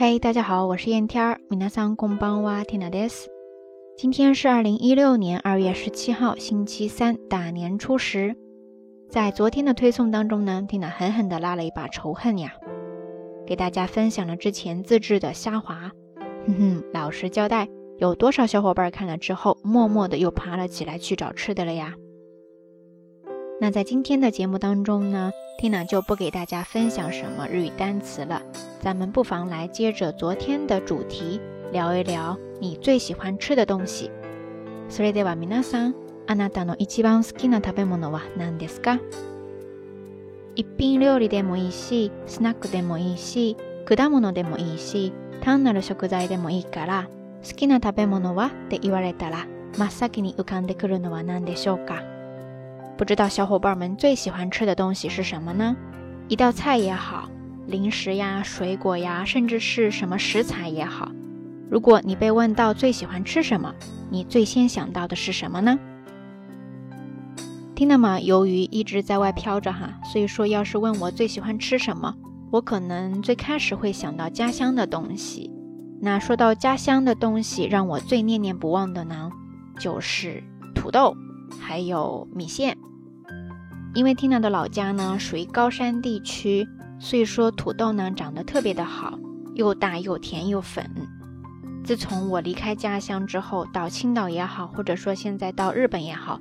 [0.00, 1.40] 嘿，大家好，我是燕天儿。
[1.48, 3.28] 米娜桑贡邦哇天娜德斯。
[3.96, 8.36] 今天是二零一六年二月十七号，星期三，大年初十。
[9.10, 12.52] 在昨天的推送当中呢，缇娜狠狠地拉了一把仇恨呀，
[13.44, 15.90] 给大家分享了之前自制的虾滑。
[16.46, 21.92] 哼哼，老实交代，有多少小伙伴看了之后，默默的又爬了起来去找吃的了呀？
[23.60, 28.40] 那在今天的节目当中呢，Tina 就不给大家分享什么日语单词了，
[28.80, 31.40] 咱们不妨来接着昨天的主题
[31.72, 34.12] 聊一聊你最喜欢吃的东西。
[34.88, 35.94] それでは皆さん、
[36.28, 39.00] あなたの一番好きな食べ物は何ですか？
[40.54, 43.56] 一品料理でもいいし、スナックでもいいし、
[43.86, 45.12] 果物でもいいし、
[45.42, 47.08] 単なる食材でもいいから、
[47.44, 52.02] 好きな食べ物はって言われたら、真っ先に浮かんでくるのは何でしょうか？
[52.98, 55.76] 不知道小伙伴们最喜欢吃的东西是什么呢？
[56.26, 57.28] 一道菜也好，
[57.68, 61.12] 零食呀、水果呀，甚至是什么食材也好。
[61.70, 63.72] 如果你被问到最喜欢吃什么，
[64.10, 65.78] 你最先想到的是什么呢？
[67.76, 68.18] 听到吗？
[68.18, 72.12] 由于一直在外飘着哈，所以说要是问我最喜欢吃什么，
[72.50, 75.52] 我可能最开始会想到家乡的东西。
[76.00, 79.30] 那说到家乡的东西，让我最念念不忘的呢，
[79.78, 80.42] 就是
[80.74, 81.16] 土豆，
[81.60, 82.76] 还有米线。
[83.94, 89.18] 因为 Tina 的老家呢属于高山地区，所以说土豆呢长得特别的好，
[89.54, 90.88] 又大又甜又粉。
[91.84, 96.38] 自从我离开家乡之后，到青岛也好，或者说现在到日本也好，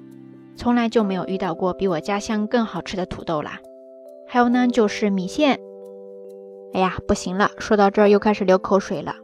[0.55, 3.59] 从来就没有遇到过比我家乡更好吃的土豆啦。
[4.27, 5.59] 还有呢就是米线。
[6.73, 9.15] 哎呀，不行了，说到这儿又开始流口水了。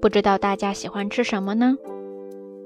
[0.00, 1.76] 不知道大家喜欢吃什么呢？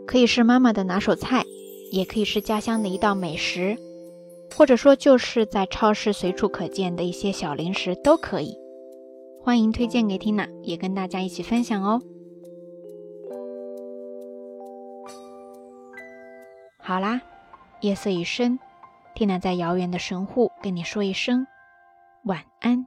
[0.07, 1.45] 可以是妈妈的拿手菜，
[1.91, 3.77] 也可以是家乡的一道美食。
[4.57, 8.57] 或者说，就是在超市随处可见的一些小零食都可以，
[9.43, 12.03] 欢迎推荐给 Tina，也跟大家一起分享哦。
[16.79, 17.21] 好啦，
[17.81, 18.59] 夜色已深
[19.15, 21.47] ，Tina 在遥远的神户跟你说一声
[22.25, 22.87] 晚安。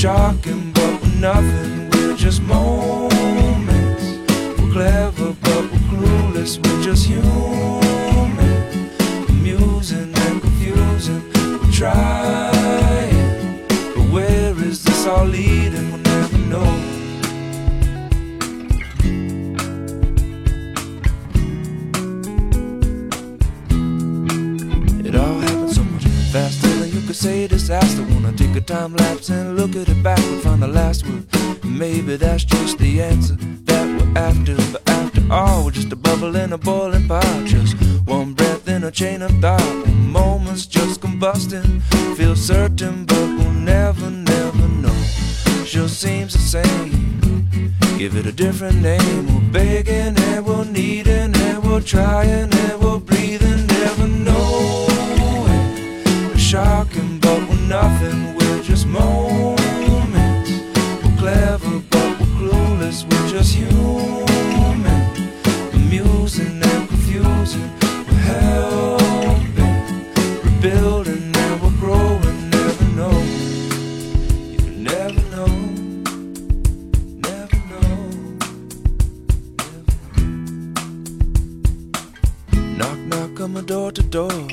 [0.00, 1.90] shocking, but we're nothing.
[1.90, 4.04] We're just moments.
[4.58, 6.56] We're clever, but we're clueless.
[6.56, 7.28] We're just human,
[9.28, 11.22] amusing and confusing.
[11.34, 15.92] We're trying, but where is this all leading?
[15.92, 16.70] We'll never know.
[25.06, 26.69] It all happened so much faster
[27.10, 30.68] could say disaster Wanna take a time lapse and look at it backward, find the
[30.68, 31.26] last word.
[31.64, 33.34] Maybe that's just the answer
[33.68, 34.54] that we're after.
[34.70, 37.46] But after all, we're just a bubble in a boiling pot.
[37.46, 37.74] Just
[38.06, 39.88] one breath in a chain of thought.
[39.88, 41.82] Moments just combusting.
[42.16, 45.02] Feel certain, but we'll never, never know.
[45.64, 47.70] Sure seems the same.
[47.98, 49.26] Give it a different name.
[49.26, 53.59] We're begging and we're needing and we're trying and we're breathing.
[56.50, 60.50] Shocking, but we're nothing We're just moments.
[61.00, 63.04] We're clever, but we're clueless.
[63.04, 64.84] We're just human,
[65.72, 67.70] amusing and confusing.
[68.08, 69.54] We're helping,
[70.42, 72.50] rebuilding, and we're growing.
[72.50, 73.16] Never know.
[74.50, 75.52] You never know.
[77.28, 77.90] Never know.
[79.68, 80.26] Never know.
[82.76, 84.48] Knock, knock on my door to door.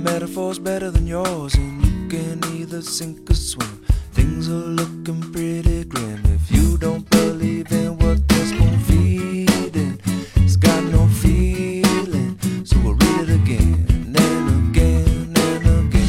[0.00, 3.84] Metaphor's better than yours, and you can either sink or swim.
[4.12, 10.00] Things are looking pretty grim if you don't believe in what this spoon feeding.
[10.36, 13.86] It's got no feeling, so we'll read it again
[14.16, 16.08] and again and again.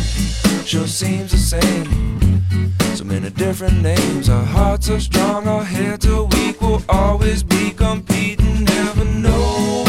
[0.60, 2.42] It Sure seems the same,
[2.96, 4.30] so many different names.
[4.30, 9.84] Our hearts are strong our heads are weak, we'll always be competing, never know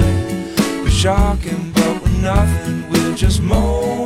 [0.00, 0.60] it.
[0.82, 4.05] We're shocking, but we're nothing, we're just moan.